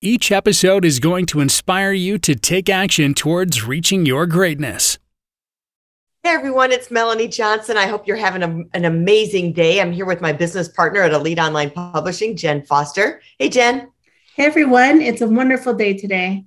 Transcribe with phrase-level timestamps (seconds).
[0.00, 4.96] Each episode is going to inspire you to take action towards reaching your greatness.
[6.22, 7.76] Hey everyone, it's Melanie Johnson.
[7.76, 9.80] I hope you're having a, an amazing day.
[9.80, 13.20] I'm here with my business partner at Elite Online Publishing, Jen Foster.
[13.40, 13.90] Hey, Jen.
[14.36, 16.44] Hey everyone, it's a wonderful day today.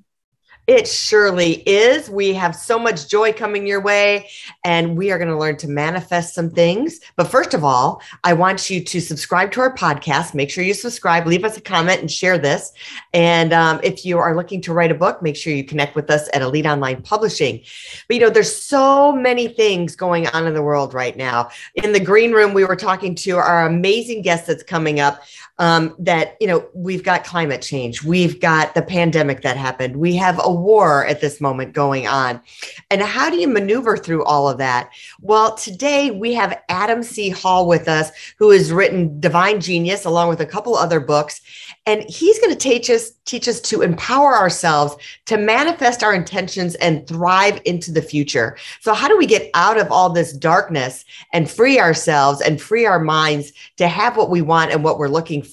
[0.68, 2.10] It surely is.
[2.10, 4.30] We have so much joy coming your way,
[4.64, 7.00] and we are going to learn to manifest some things.
[7.16, 10.36] But first of all, I want you to subscribe to our podcast.
[10.36, 12.74] Make sure you subscribe, leave us a comment, and share this.
[13.12, 16.12] And um, if you are looking to write a book, make sure you connect with
[16.12, 17.62] us at Elite Online Publishing.
[18.08, 21.50] But you know, there's so many things going on in the world right now.
[21.76, 25.22] In the green room, we were talking to our amazing guest that's coming up
[25.62, 30.16] um, that you know we've got climate change we've got the pandemic that happened we
[30.16, 32.42] have a war at this moment going on.
[32.90, 34.90] And how do you maneuver through all of that?
[35.22, 37.30] Well today we have adam c.
[37.30, 41.42] Hall with us who has written divine genius along with a couple other books.
[41.86, 44.96] And he's going to teach us teach us to empower ourselves
[45.28, 48.58] to manifest our intentions and thrive into the future.
[48.82, 52.88] So how do we get out of all this darkness and free ourselves and free
[52.88, 55.51] our minds to have what we want and what we're looking for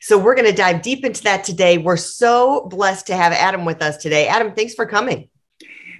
[0.00, 3.64] so we're going to dive deep into that today we're so blessed to have adam
[3.64, 5.28] with us today adam thanks for coming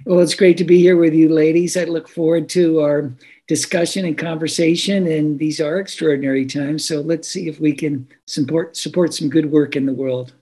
[0.05, 3.13] well it's great to be here with you ladies i look forward to our
[3.49, 5.07] discussion and conversation.
[5.07, 6.85] And these are extraordinary times.
[6.85, 10.33] So let's see if we can support support some good work in the world.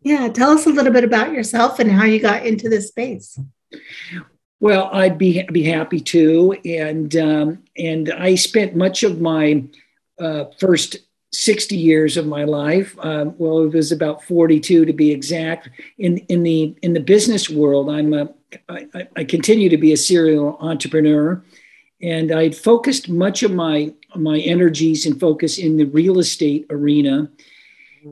[0.00, 3.38] Yeah, tell us a little bit about yourself and how you got into this space.
[4.60, 9.64] Well, I'd be be happy to, and um, and I spent much of my
[10.18, 10.98] uh, first
[11.32, 12.96] 60 years of my life.
[13.00, 15.70] Um, well, it was about 42 to be exact.
[15.98, 18.28] In in the in the business world, I'm a
[18.68, 21.42] I, I continue to be a serial entrepreneur
[22.02, 27.30] and I'd focused much of my my energies and focus in the real estate arena,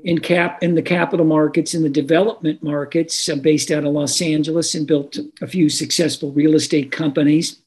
[0.05, 4.21] in cap in the capital markets, in the development markets, I'm based out of Los
[4.21, 7.61] Angeles, and built a few successful real estate companies.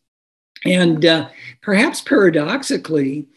[0.64, 1.30] And uh,
[1.62, 3.28] perhaps paradoxically,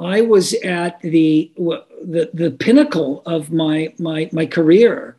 [0.00, 5.16] I was at the the, the pinnacle of my my my career,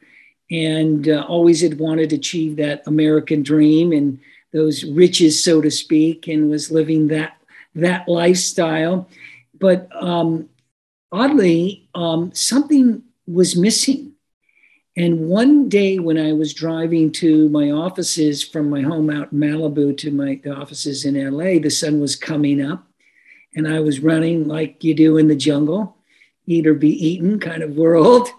[0.50, 4.20] and uh, always had wanted to achieve that American dream and
[4.54, 7.38] those riches, so to speak, and was living that
[7.76, 9.08] that lifestyle.
[9.60, 10.50] But um,
[11.12, 14.14] oddly, um, something was missing.
[14.98, 19.40] And one day when I was driving to my offices from my home out in
[19.40, 22.89] Malibu to my offices in LA, the sun was coming up
[23.56, 25.98] and I was running like you do in the jungle,
[26.46, 28.30] eat or be eaten kind of world.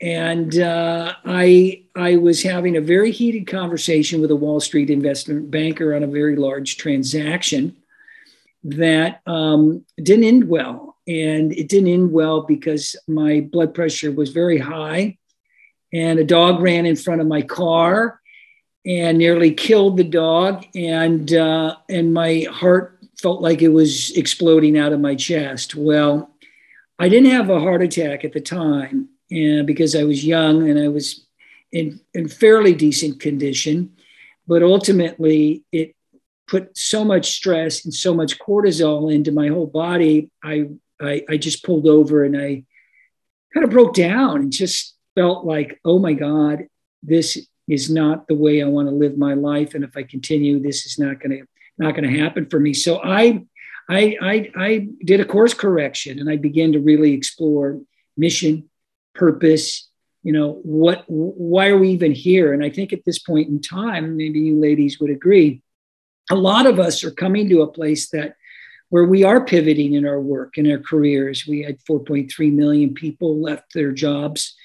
[0.00, 5.50] And uh, I I was having a very heated conversation with a Wall Street investment
[5.50, 7.76] banker on a very large transaction
[8.64, 14.30] that um, didn't end well, and it didn't end well because my blood pressure was
[14.30, 15.16] very high,
[15.94, 18.20] and a dog ran in front of my car
[18.84, 24.78] and nearly killed the dog, and uh, and my heart felt like it was exploding
[24.78, 25.74] out of my chest.
[25.74, 26.30] Well,
[26.98, 30.88] I didn't have a heart attack at the time because I was young and I
[30.88, 31.26] was
[31.72, 33.96] in, in fairly decent condition.
[34.46, 35.94] But ultimately, it
[36.46, 40.30] put so much stress and so much cortisol into my whole body.
[40.42, 40.68] I,
[41.00, 42.64] I, I just pulled over and I
[43.52, 46.68] kind of broke down and just felt like, oh my God,
[47.02, 49.74] this is not the way I want to live my life.
[49.74, 51.46] And if I continue, this is not going to
[51.78, 52.74] not going to happen for me.
[52.74, 53.44] So I,
[53.88, 57.80] I, I, I did a course correction and I began to really explore
[58.16, 58.68] mission,
[59.14, 59.88] purpose
[60.26, 63.60] you know what why are we even here and i think at this point in
[63.60, 65.62] time maybe you ladies would agree
[66.32, 68.34] a lot of us are coming to a place that
[68.88, 73.40] where we are pivoting in our work in our careers we had 4.3 million people
[73.40, 74.56] left their jobs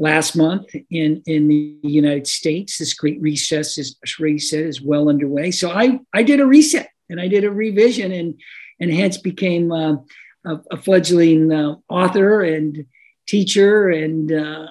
[0.00, 5.50] last month in in the united states this great recess is reset is well underway
[5.52, 8.34] so i i did a reset and i did a revision and
[8.80, 9.96] and hence became uh,
[10.44, 12.86] a, a, fledgling uh, author and
[13.26, 14.66] teacher and uh,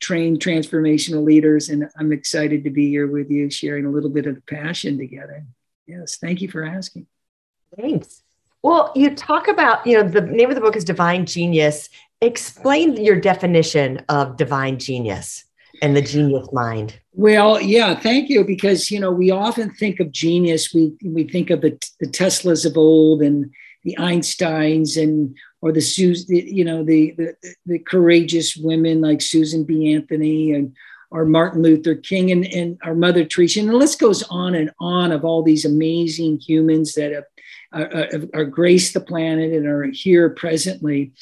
[0.00, 1.70] trained transformational leaders.
[1.70, 4.98] And I'm excited to be here with you, sharing a little bit of the passion
[4.98, 5.46] together.
[5.86, 7.06] Yes, thank you for asking.
[7.74, 8.22] Thanks.
[8.62, 11.88] Well, you talk about, you know, the name of the book is Divine Genius.
[12.20, 15.44] Explain your definition of divine genius.
[15.82, 16.98] and the genius mind.
[17.12, 18.44] Well, yeah, thank you.
[18.44, 20.72] Because you know, we often think of genius.
[20.72, 23.50] We we think of the, the Teslas of old and
[23.84, 27.34] the Einsteins and or the Susan, you know, the, the
[27.66, 29.92] the courageous women like Susan B.
[29.92, 30.74] Anthony and
[31.10, 33.60] or Martin Luther King and, and our Mother Teresa.
[33.60, 37.24] And the list goes on and on of all these amazing humans that have,
[37.72, 41.12] uh, uh, are, are graced the planet and are here presently.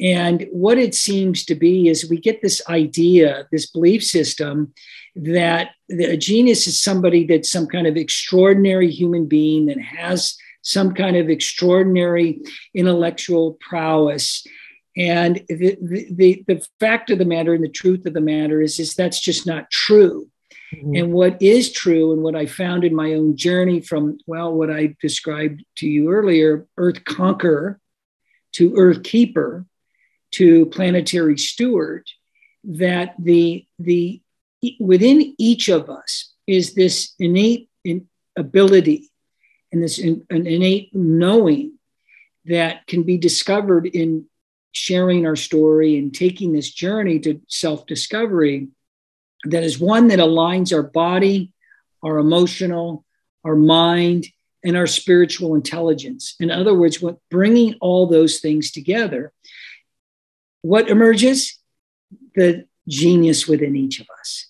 [0.00, 4.74] And what it seems to be is we get this idea, this belief system
[5.14, 10.92] that a genius is somebody that's some kind of extraordinary human being that has some
[10.92, 12.40] kind of extraordinary
[12.74, 14.46] intellectual prowess.
[14.96, 15.78] And the,
[16.10, 19.20] the, the fact of the matter and the truth of the matter is, is that's
[19.20, 20.28] just not true.
[20.74, 20.96] Mm-hmm.
[20.96, 24.70] And what is true, and what I found in my own journey from, well, what
[24.70, 27.78] I described to you earlier, Earth Conqueror
[28.54, 29.64] to Earth Keeper
[30.36, 32.06] to Planetary Steward,
[32.64, 34.20] that the, the
[34.80, 37.68] within each of us is this innate
[38.36, 39.10] ability
[39.72, 41.72] and this an innate knowing
[42.44, 44.26] that can be discovered in
[44.72, 48.68] sharing our story and taking this journey to self discovery
[49.44, 51.52] that is one that aligns our body,
[52.02, 53.04] our emotional,
[53.44, 54.26] our mind,
[54.64, 56.34] and our spiritual intelligence.
[56.40, 59.32] In other words, what bringing all those things together,
[60.66, 61.58] what emerges?
[62.34, 64.48] The genius within each of us.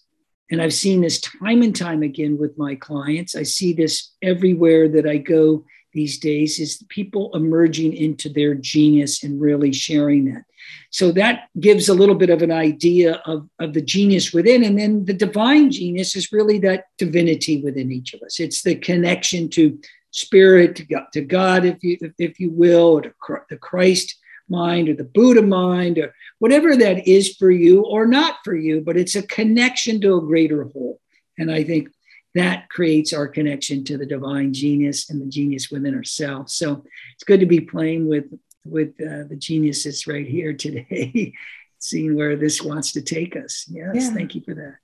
[0.50, 3.34] And I've seen this time and time again with my clients.
[3.34, 9.24] I see this everywhere that I go these days is people emerging into their genius
[9.24, 10.44] and really sharing that.
[10.90, 14.64] So that gives a little bit of an idea of, of the genius within.
[14.64, 18.40] And then the divine genius is really that divinity within each of us.
[18.40, 19.78] It's the connection to
[20.12, 23.12] spirit, to God, to God if you if you will, or to
[23.50, 24.16] the Christ
[24.48, 28.80] mind or the Buddha mind or whatever that is for you or not for you,
[28.80, 31.00] but it's a connection to a greater whole.
[31.38, 31.88] And I think
[32.34, 36.54] that creates our connection to the divine genius and the genius within ourselves.
[36.54, 36.84] So
[37.14, 38.26] it's good to be playing with
[38.64, 41.32] with uh, the geniuses right here today,
[41.78, 43.64] seeing where this wants to take us.
[43.68, 44.10] Yes, yeah.
[44.10, 44.76] thank you for that.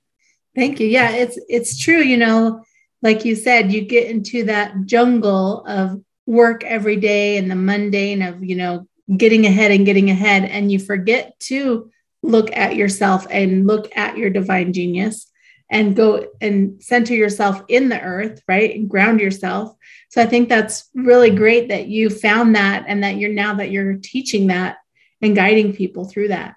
[0.55, 0.87] Thank you.
[0.87, 2.01] Yeah, it's it's true.
[2.01, 2.63] You know,
[3.01, 8.21] like you said, you get into that jungle of work every day and the mundane
[8.21, 10.45] of you know getting ahead and getting ahead.
[10.45, 11.91] And you forget to
[12.21, 15.29] look at yourself and look at your divine genius
[15.69, 18.75] and go and center yourself in the earth right?
[18.75, 19.75] And ground yourself.
[20.09, 23.71] So i think that's really great that you found that and that you're now that
[23.71, 24.77] you're teaching that
[25.21, 26.55] and guiding people through that.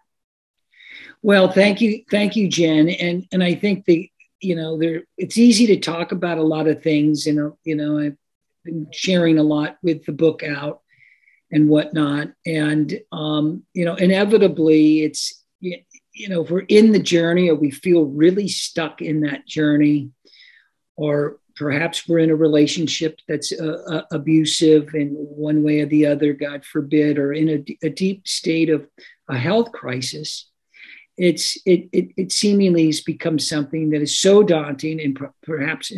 [1.22, 2.88] Well thank you thank you jen.
[2.88, 4.10] And and i think the
[4.40, 7.74] you know there it's easy to talk about a lot of things you know, you
[7.74, 8.16] know i've
[8.64, 10.82] been sharing a lot with the book out
[11.52, 12.28] and whatnot.
[12.44, 17.70] And, um, you know, inevitably it's, you know, if we're in the journey or we
[17.70, 20.10] feel really stuck in that journey,
[20.96, 26.06] or perhaps we're in a relationship that's uh, uh, abusive in one way or the
[26.06, 28.86] other, God forbid, or in a, a deep state of
[29.28, 30.48] a health crisis,
[31.16, 35.92] it's it, it, it seemingly has become something that is so daunting and perhaps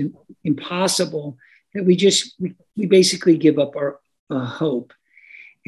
[0.45, 1.37] impossible
[1.75, 3.99] that we just we, we basically give up our
[4.31, 4.93] uh, hope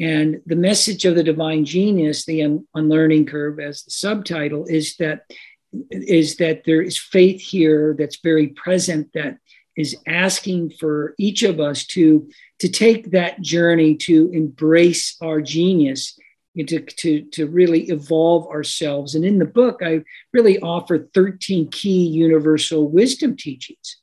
[0.01, 4.95] and the message of the divine genius, the un- unlearning curve, as the subtitle, is
[4.97, 5.25] that
[5.91, 9.37] is that there is faith here that's very present that
[9.77, 12.27] is asking for each of us to
[12.59, 16.19] to take that journey to embrace our genius
[16.57, 19.15] to, to, to really evolve ourselves.
[19.15, 20.01] And in the book, I
[20.33, 23.97] really offer 13 key universal wisdom teachings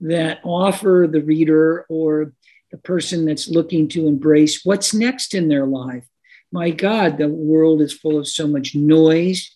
[0.00, 2.32] that offer the reader or
[2.72, 6.04] the person that's looking to embrace what's next in their life.
[6.50, 9.54] My God, the world is full of so much noise,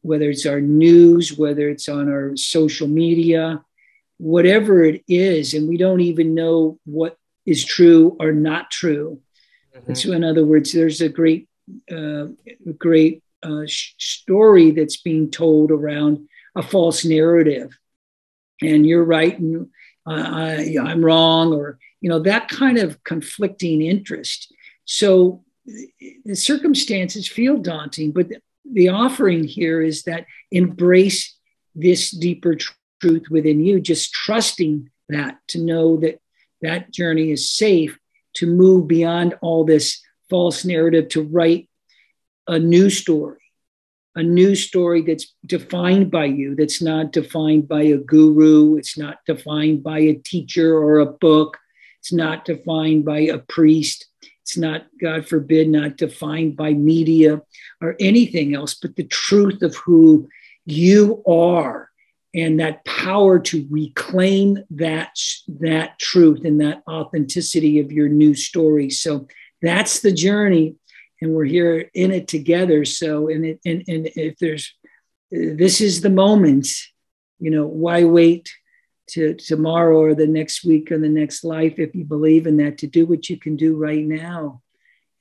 [0.00, 3.62] whether it's our news, whether it's on our social media,
[4.18, 9.20] whatever it is, and we don't even know what is true or not true.
[9.76, 9.94] Mm-hmm.
[9.94, 11.48] So, in other words, there's a great,
[11.90, 12.26] uh,
[12.78, 17.76] great uh, sh- story that's being told around a false narrative,
[18.60, 19.70] and you're right, and
[20.06, 24.52] uh, I, I'm wrong, or you know, that kind of conflicting interest.
[24.84, 25.44] So
[26.24, 28.26] the circumstances feel daunting, but
[28.70, 31.38] the offering here is that embrace
[31.74, 36.20] this deeper tr- truth within you, just trusting that to know that
[36.60, 37.96] that journey is safe
[38.34, 41.68] to move beyond all this false narrative to write
[42.48, 43.38] a new story
[44.14, 49.18] a new story that's defined by you that's not defined by a guru it's not
[49.26, 51.58] defined by a teacher or a book
[52.02, 54.06] it's not defined by a priest.
[54.40, 57.40] It's not, God forbid, not defined by media
[57.80, 60.28] or anything else, but the truth of who
[60.66, 61.90] you are
[62.34, 65.16] and that power to reclaim that
[65.60, 68.90] that truth and that authenticity of your new story.
[68.90, 69.28] So
[69.60, 70.74] that's the journey
[71.20, 72.84] and we're here in it together.
[72.84, 74.74] So and it and, and if there's
[75.30, 76.66] this is the moment
[77.38, 78.52] you know why wait
[79.12, 82.78] to tomorrow or the next week or the next life if you believe in that
[82.78, 84.60] to do what you can do right now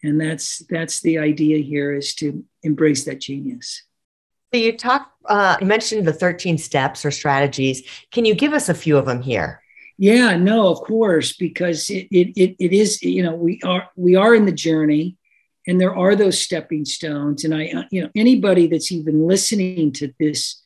[0.03, 3.83] and that's that's the idea here is to embrace that genius
[4.53, 7.83] so you talked, uh, you mentioned the 13 steps or strategies.
[8.11, 9.61] Can you give us a few of them here?
[9.97, 14.15] Yeah, no, of course, because it, it, it, it is, you know, we are, we
[14.15, 15.15] are in the journey
[15.67, 17.45] and there are those stepping stones.
[17.45, 20.60] And I, you know, anybody that's even listening to this,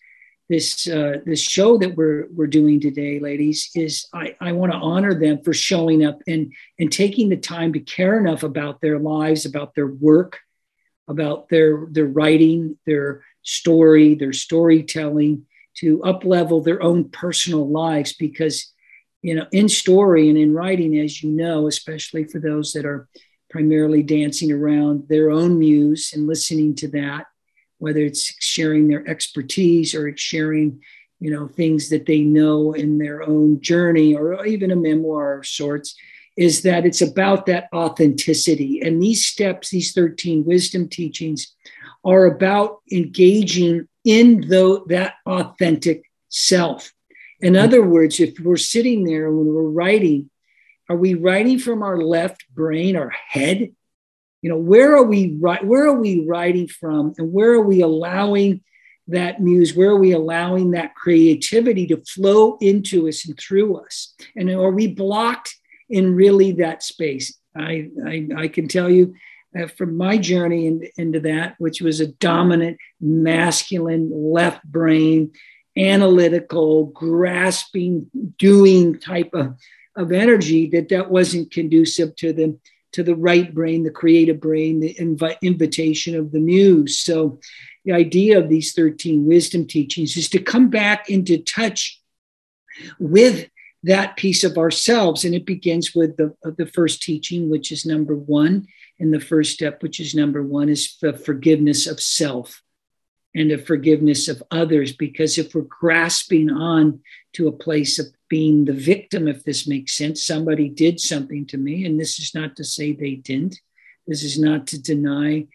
[0.49, 4.77] this, uh, this show that we're, we're doing today, ladies, is I, I want to
[4.77, 8.99] honor them for showing up and, and taking the time to care enough about their
[8.99, 10.39] lives, about their work,
[11.07, 18.73] about their, their writing, their, story, their storytelling to uplevel their own personal lives because
[19.21, 23.07] you know in story and in writing as you know especially for those that are
[23.49, 27.25] primarily dancing around their own muse and listening to that
[27.85, 30.81] whether it's sharing their expertise or sharing
[31.19, 35.45] you know things that they know in their own journey or even a memoir of
[35.45, 35.95] sorts
[36.35, 41.55] is that it's about that authenticity and these steps these 13 wisdom teachings
[42.03, 46.93] are about engaging in the, that authentic self.
[47.41, 47.63] In mm-hmm.
[47.63, 50.29] other words, if we're sitting there when we're writing,
[50.87, 53.73] are we writing from our left brain, our head?
[54.45, 58.61] You know, where are we where are we writing from and where are we allowing
[59.07, 64.13] that muse, where are we allowing that creativity to flow into us and through us?
[64.35, 65.55] And are we blocked
[65.89, 67.35] in really that space?
[67.57, 69.15] I, I, I can tell you
[69.59, 75.31] uh, from my journey in, into that, which was a dominant, masculine, left brain,
[75.75, 79.55] analytical, grasping, doing type of,
[79.95, 82.59] of energy, that that wasn't conducive to the
[82.95, 86.97] to the right brain, the creative brain, the invi- invitation of the muse.
[86.99, 87.39] So,
[87.83, 92.01] the idea of these 13 wisdom teachings is to come back into touch
[92.97, 93.47] with
[93.83, 95.25] that piece of ourselves.
[95.25, 98.65] And it begins with the, uh, the first teaching, which is number one,
[98.97, 102.63] in the first step, which is number one, is the forgiveness of self
[103.35, 104.93] and the forgiveness of others.
[104.93, 107.01] Because if we're grasping on
[107.33, 111.57] to a place of being the victim, if this makes sense, somebody did something to
[111.57, 113.59] me, and this is not to say they didn't,
[114.07, 115.45] this is not to deny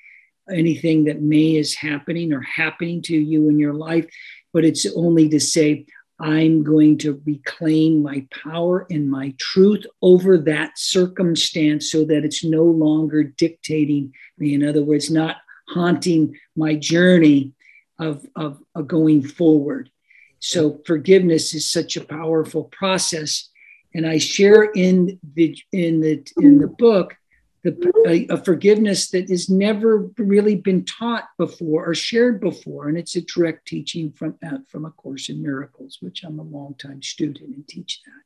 [0.52, 4.06] anything that may is happening or happening to you in your life,
[4.52, 5.86] but it's only to say,
[6.18, 12.44] I'm going to reclaim my power and my truth over that circumstance so that it's
[12.44, 14.52] no longer dictating me.
[14.52, 15.36] In other words, not
[15.68, 17.54] haunting my journey
[18.00, 19.90] of, of, of going forward.
[20.40, 23.48] So forgiveness is such a powerful process.
[23.94, 27.16] And I share in the in the in the book
[27.62, 32.88] the, a, a, forgiveness that has never really been taught before or shared before.
[32.88, 36.42] And it's a direct teaching from, uh, from A Course in Miracles, which I'm a
[36.42, 38.22] longtime student and teach that.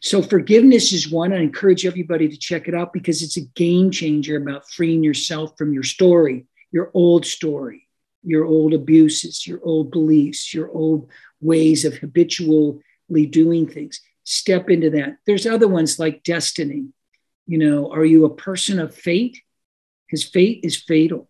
[0.00, 1.32] So, forgiveness is one.
[1.32, 5.56] I encourage everybody to check it out because it's a game changer about freeing yourself
[5.58, 7.83] from your story, your old story,
[8.24, 12.80] your old abuses, your old beliefs, your old ways of habitually
[13.30, 14.00] doing things.
[14.24, 15.16] Step into that.
[15.26, 16.86] There's other ones like destiny
[17.46, 19.42] you know, are you a person of fate?
[20.06, 21.28] Because fate is fatal.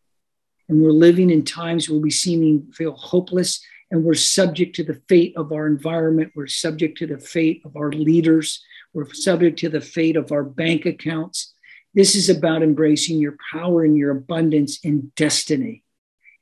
[0.68, 3.60] And we're living in times where we seem feel hopeless
[3.90, 6.32] and we're subject to the fate of our environment.
[6.34, 8.64] We're subject to the fate of our leaders.
[8.92, 11.52] We're subject to the fate of our bank accounts.
[11.92, 15.83] This is about embracing your power and your abundance in destiny.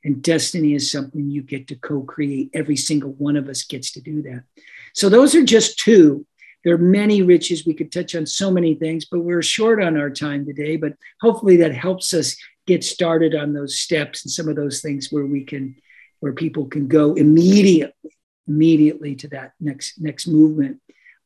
[0.03, 2.49] And destiny is something you get to co create.
[2.53, 4.43] Every single one of us gets to do that.
[4.93, 6.25] So, those are just two
[6.63, 7.65] there are many riches.
[7.65, 10.77] We could touch on so many things, but we're short on our time today.
[10.77, 15.09] But hopefully that helps us get started on those steps and some of those things
[15.11, 15.75] where we can,
[16.21, 18.11] where people can go immediately,
[18.47, 20.79] immediately to that next next movement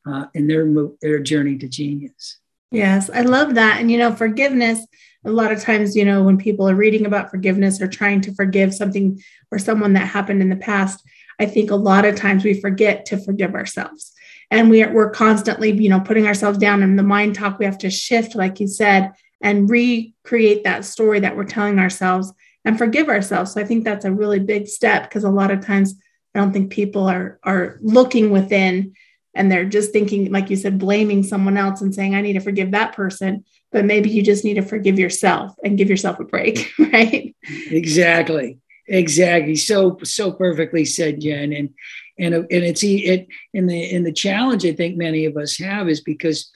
[0.06, 0.66] uh, in their
[1.00, 2.38] their journey to genius.
[2.70, 3.80] Yes, I love that.
[3.80, 4.84] And you know, forgiveness.
[5.24, 8.34] A lot of times, you know, when people are reading about forgiveness or trying to
[8.34, 9.20] forgive something
[9.50, 11.02] or someone that happened in the past,
[11.40, 14.12] I think a lot of times we forget to forgive ourselves
[14.50, 17.64] and we are, we're constantly you know putting ourselves down in the mind talk we
[17.64, 22.32] have to shift like you said and recreate that story that we're telling ourselves
[22.64, 25.64] and forgive ourselves so i think that's a really big step because a lot of
[25.64, 25.94] times
[26.34, 28.92] i don't think people are are looking within
[29.38, 32.40] and they're just thinking like you said blaming someone else and saying i need to
[32.40, 36.24] forgive that person but maybe you just need to forgive yourself and give yourself a
[36.24, 37.34] break right
[37.70, 39.54] exactly Exactly.
[39.54, 41.52] So so perfectly said, Jen.
[41.52, 41.74] And
[42.18, 45.88] and and it's it in the in the challenge I think many of us have
[45.88, 46.50] is because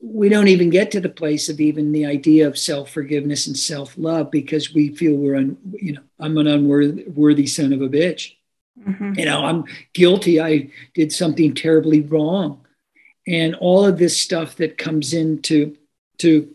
[0.00, 3.56] we don't even get to the place of even the idea of self forgiveness and
[3.56, 7.88] self love because we feel we're un, you know I'm an unworthy son of a
[7.88, 8.34] bitch.
[8.86, 9.14] Mm-hmm.
[9.18, 10.40] You know I'm guilty.
[10.40, 12.66] I did something terribly wrong,
[13.26, 15.76] and all of this stuff that comes into
[16.18, 16.54] to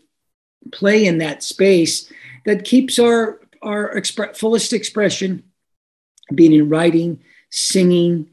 [0.72, 2.12] play in that space
[2.46, 5.44] that keeps our our expre- fullest expression
[6.34, 8.30] being in writing, singing,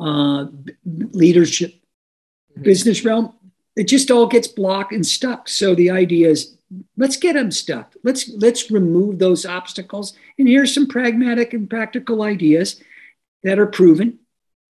[0.00, 0.46] uh,
[0.84, 2.62] leadership, mm-hmm.
[2.62, 3.32] business realm
[3.76, 5.48] it just all gets blocked and stuck.
[5.48, 6.56] So the idea is
[6.96, 7.94] let's get them stuck.
[8.02, 10.14] Let's let's remove those obstacles.
[10.38, 12.80] And here's some pragmatic and practical ideas
[13.46, 14.18] that are proven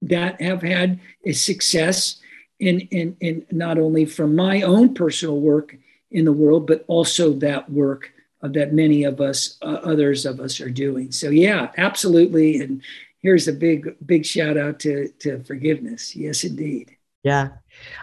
[0.02, 2.20] that have had a success
[2.60, 5.74] in, in, in not only from my own personal work
[6.10, 10.60] in the world, but also that work that many of us, uh, others of us
[10.60, 11.10] are doing.
[11.10, 12.60] So yeah, absolutely.
[12.60, 12.82] And
[13.20, 16.14] here's a big, big shout out to, to forgiveness.
[16.14, 16.94] Yes, indeed.
[17.22, 17.48] Yeah.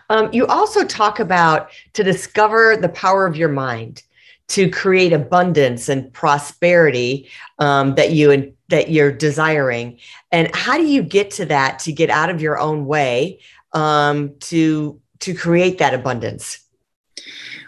[0.10, 4.02] Um, you also talk about to discover the power of your mind
[4.50, 10.00] to create abundance and prosperity um, that you that you're desiring.
[10.32, 13.40] And how do you get to that to get out of your own way
[13.72, 16.60] um, to to create that abundance?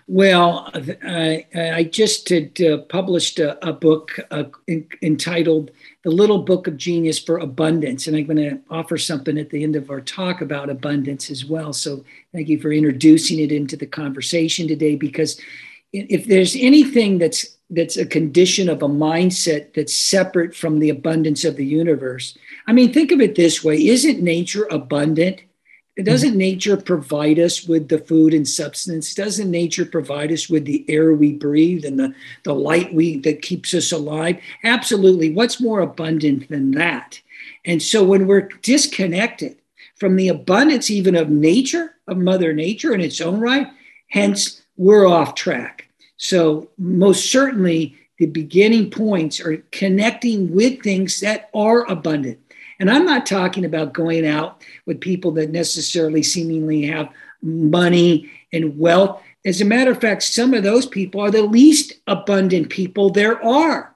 [0.07, 0.69] Well,
[1.03, 5.71] I, I just had, uh, published a, a book uh, in, entitled
[6.03, 8.05] The Little Book of Genius for Abundance.
[8.05, 11.45] And I'm going to offer something at the end of our talk about abundance as
[11.45, 11.73] well.
[11.73, 15.41] So thank you for introducing it into the conversation today, because
[15.95, 21.43] if there's anything that's that's a condition of a mindset that's separate from the abundance
[21.43, 22.37] of the universe.
[22.67, 25.41] I mean, think of it this way Isn't nature abundant?
[26.03, 26.37] Doesn't mm-hmm.
[26.37, 29.15] nature provide us with the food and substance?
[29.15, 33.41] Doesn't nature provide us with the air we breathe and the, the light we that
[33.41, 34.41] keeps us alive?
[34.65, 35.31] Absolutely.
[35.31, 37.21] What's more abundant than that?
[37.63, 39.55] And so when we're disconnected
[39.95, 43.67] from the abundance even of nature, of Mother Nature in its own right,
[44.09, 45.84] hence we're off track.
[46.17, 52.39] So most certainly the beginning points are connecting with things that are abundant.
[52.79, 57.09] And I'm not talking about going out with people that necessarily seemingly have
[57.41, 59.21] money and wealth.
[59.45, 63.43] As a matter of fact, some of those people are the least abundant people there
[63.43, 63.95] are.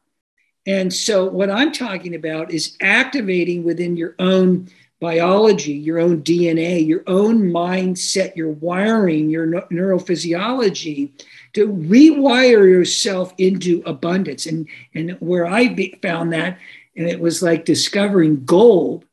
[0.66, 4.70] And so, what I'm talking about is activating within your own
[5.00, 11.12] biology, your own DNA, your own mindset, your wiring, your neurophysiology
[11.54, 14.46] to rewire yourself into abundance.
[14.46, 16.58] And, and where I found that
[17.00, 19.06] and it was like discovering gold,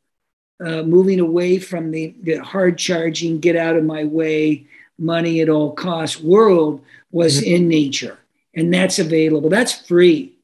[0.58, 4.66] uh, moving away from the, the hard charging, get out of my way,
[4.98, 7.54] money at all costs world was mm-hmm.
[7.54, 8.18] in nature.
[8.54, 9.50] And that's available.
[9.50, 10.36] That's free.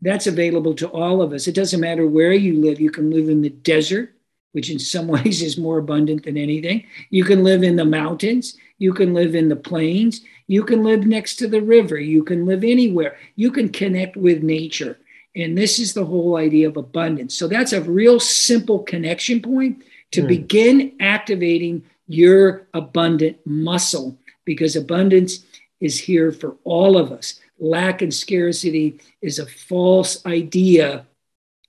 [0.00, 1.46] That's available to all of us.
[1.46, 2.80] It doesn't matter where you live.
[2.80, 4.14] You can live in the desert,
[4.58, 6.84] which in some ways is more abundant than anything.
[7.10, 8.56] You can live in the mountains.
[8.78, 10.22] You can live in the plains.
[10.48, 11.96] You can live next to the river.
[11.96, 13.16] You can live anywhere.
[13.36, 14.98] You can connect with nature.
[15.36, 17.36] And this is the whole idea of abundance.
[17.36, 20.26] So that's a real simple connection point to mm.
[20.28, 25.44] begin activating your abundant muscle because abundance
[25.78, 27.38] is here for all of us.
[27.60, 31.06] Lack and scarcity is a false idea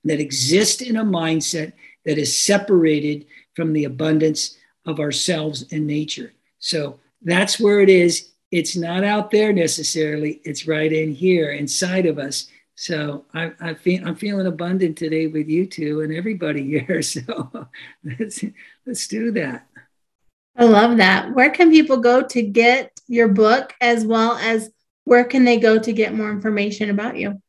[0.02, 1.72] that exists in a mindset
[2.04, 6.32] that is separated from the abundance of ourselves and nature.
[6.58, 8.30] So that's where it is.
[8.50, 12.48] It's not out there necessarily, it's right in here inside of us.
[12.74, 17.02] So I, I feel I'm feeling abundant today with you two and everybody here.
[17.02, 17.68] So
[18.02, 18.42] let's
[18.86, 19.66] let's do that.
[20.56, 21.34] I love that.
[21.34, 24.70] Where can people go to get your book, as well as
[25.04, 27.40] where can they go to get more information about you?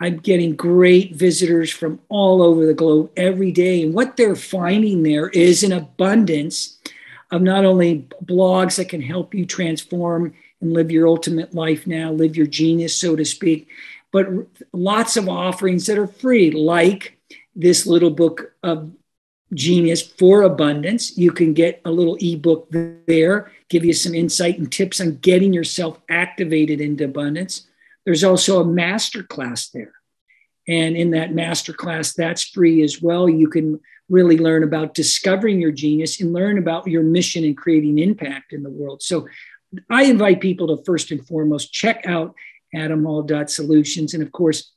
[0.00, 3.84] I'm getting great visitors from all over the globe every day.
[3.84, 6.78] And what they're finding there is an abundance
[7.30, 12.10] of not only blogs that can help you transform and live your ultimate life now,
[12.10, 13.68] live your genius, so to speak,
[14.14, 14.28] but
[14.72, 17.18] lots of offerings that are free, like
[17.56, 18.92] this little book of
[19.52, 21.18] genius for abundance.
[21.18, 22.70] You can get a little ebook
[23.08, 27.66] there, give you some insight and tips on getting yourself activated into abundance.
[28.04, 29.94] There's also a master class there.
[30.68, 33.28] And in that master class, that's free as well.
[33.28, 37.98] You can really learn about discovering your genius and learn about your mission and creating
[37.98, 39.02] impact in the world.
[39.02, 39.26] So
[39.90, 42.36] I invite people to first and foremost check out
[42.74, 44.14] adamhall.solutions.
[44.14, 44.72] And of course,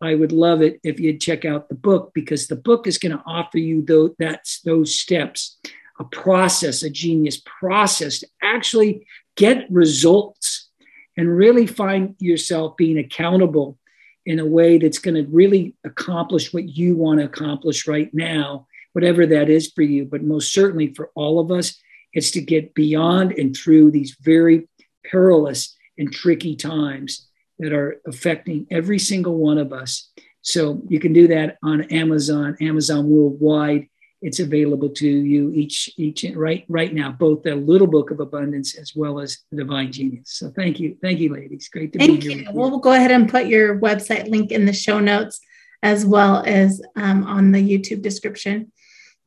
[0.00, 3.16] I would love it if you'd check out the book because the book is going
[3.16, 5.58] to offer you those, that's, those steps,
[5.98, 9.06] a process, a genius process to actually
[9.36, 10.68] get results
[11.16, 13.78] and really find yourself being accountable
[14.26, 18.66] in a way that's going to really accomplish what you want to accomplish right now,
[18.92, 20.04] whatever that is for you.
[20.04, 21.80] But most certainly for all of us,
[22.12, 24.68] it's to get beyond and through these very
[25.10, 27.25] perilous and tricky times
[27.58, 30.10] that are affecting every single one of us.
[30.42, 33.88] So you can do that on Amazon, Amazon worldwide.
[34.22, 38.76] It's available to you each each right right now, both the Little Book of Abundance
[38.76, 40.32] as well as the Divine Genius.
[40.32, 41.68] So thank you, thank you, ladies.
[41.68, 42.38] Great to thank be here.
[42.44, 42.52] You.
[42.52, 45.38] We'll go ahead and put your website link in the show notes
[45.82, 48.72] as well as um, on the YouTube description.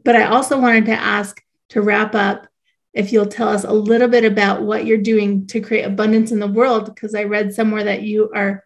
[0.03, 2.47] But I also wanted to ask to wrap up
[2.93, 6.39] if you'll tell us a little bit about what you're doing to create abundance in
[6.39, 8.63] the world because i read somewhere that you are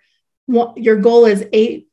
[0.75, 1.87] your goal is 8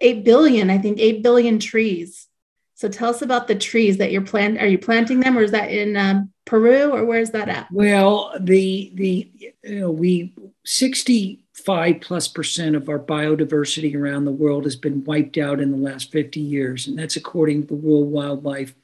[0.00, 2.28] 8 billion i think 8 billion trees.
[2.74, 5.52] So tell us about the trees that you're plant are you planting them or is
[5.52, 7.68] that in um, peru or where's that at?
[7.70, 9.30] Well the the
[9.62, 10.34] you know we
[10.66, 15.76] 65 plus percent of our biodiversity around the world has been wiped out in the
[15.76, 18.74] last 50 years and that's according to the world wildlife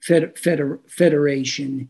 [0.00, 1.88] federation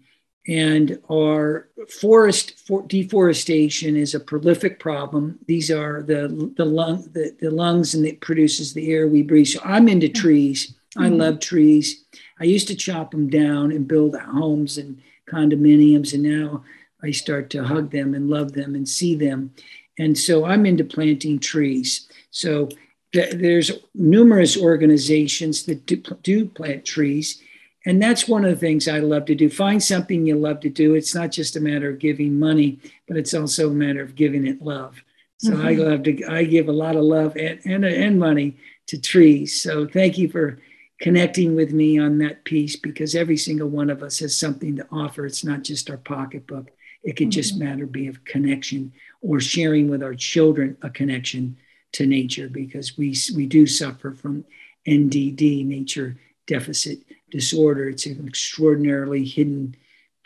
[0.49, 1.69] and our
[2.01, 5.39] forest for deforestation is a prolific problem.
[5.47, 9.49] These are the the lung the, the lungs and it produces the air we breathe.
[9.49, 10.69] So I'm into trees.
[10.97, 11.03] Mm-hmm.
[11.03, 12.05] I love trees.
[12.41, 16.65] I used to chop them down and build homes and condominiums, and now
[17.03, 19.53] I start to hug them and love them and see them.
[19.99, 22.09] And so I'm into planting trees.
[22.31, 22.69] So
[23.13, 27.43] th- there's numerous organizations that do, do plant trees
[27.89, 29.49] and that's one of the things I love to do.
[29.49, 30.93] Find something you love to do.
[30.93, 34.47] It's not just a matter of giving money, but it's also a matter of giving
[34.47, 35.03] it love.
[35.39, 35.67] So mm-hmm.
[35.67, 39.59] I love to, I give a lot of love and, and, and money to trees.
[39.59, 40.61] So thank you for
[41.01, 44.87] connecting with me on that piece because every single one of us has something to
[44.93, 45.25] offer.
[45.25, 46.71] It's not just our pocketbook.
[47.03, 47.41] It could mm-hmm.
[47.41, 51.57] just matter be a connection or sharing with our children a connection
[51.93, 54.45] to nature because we we do suffer from
[54.87, 56.99] NDD, nature deficit
[57.31, 57.89] disorder.
[57.89, 59.77] It's an extraordinarily hidden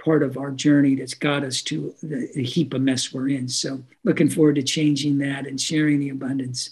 [0.03, 3.49] part of our journey that's got us to the, the heap of mess we're in.
[3.49, 6.71] So looking forward to changing that and sharing the abundance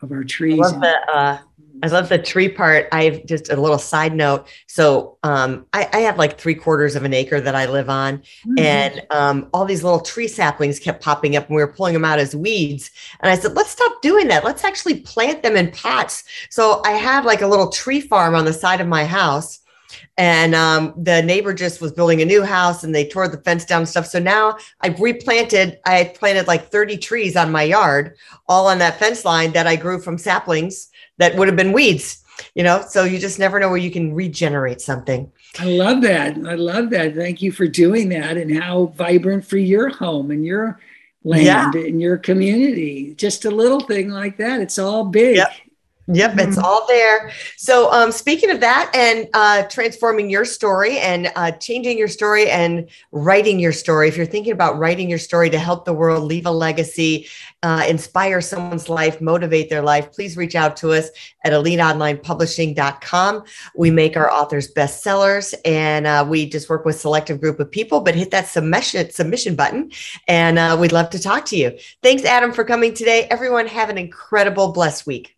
[0.00, 0.60] of our trees.
[0.60, 1.38] I love the, uh,
[1.82, 2.88] I love the tree part.
[2.92, 4.48] I've just a little side note.
[4.66, 8.18] So um, I, I, have like three quarters of an acre that I live on,
[8.18, 8.58] mm-hmm.
[8.58, 12.04] and um, all these little tree saplings kept popping up, and we were pulling them
[12.04, 12.90] out as weeds.
[13.20, 14.44] And I said, let's stop doing that.
[14.44, 16.24] Let's actually plant them in pots.
[16.50, 19.60] So I had like a little tree farm on the side of my house
[20.16, 23.64] and um, the neighbor just was building a new house and they tore the fence
[23.64, 24.06] down and stuff.
[24.06, 28.16] So now i've replanted i planted like 30 trees on my yard
[28.48, 32.24] all on that fence line that i grew from saplings that would have been weeds
[32.54, 32.84] you know?
[32.88, 35.30] So you just never know where you can regenerate something.
[35.58, 36.36] I love that.
[36.36, 37.14] I love that.
[37.14, 40.78] Thank you for doing that and how vibrant for your home and your
[41.24, 41.80] land yeah.
[41.80, 43.14] and your community.
[43.14, 44.60] Just a little thing like that.
[44.60, 45.36] It's all big.
[45.36, 45.52] Yep.
[46.10, 46.48] Yep, mm-hmm.
[46.48, 47.30] it's all there.
[47.56, 52.48] So, um, speaking of that, and uh, transforming your story and uh, changing your story
[52.48, 56.24] and writing your story, if you're thinking about writing your story to help the world,
[56.24, 57.28] leave a legacy,
[57.62, 61.10] uh, inspire someone's life, motivate their life, please reach out to us
[61.44, 63.44] at eliteonlinepublishing.com.
[63.76, 68.00] We make our authors bestsellers, and uh, we just work with selective group of people.
[68.00, 69.92] But hit that submission submission button,
[70.26, 71.78] and uh, we'd love to talk to you.
[72.02, 73.26] Thanks, Adam, for coming today.
[73.30, 75.37] Everyone, have an incredible, blessed week.